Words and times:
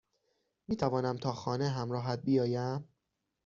میتوانم 0.67 1.17
تا 1.17 1.31
خانه 1.33 1.69
همراهت 1.69 2.19
بیایم؟ 2.21 2.87